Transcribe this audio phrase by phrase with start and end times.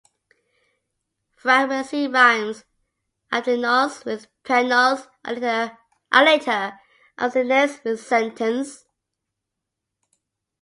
[1.35, 2.65] Fragment C rhymes
[3.31, 6.79] "abstinaunce" with "penaunce" and later
[7.19, 8.83] "abstinence" with "sentence".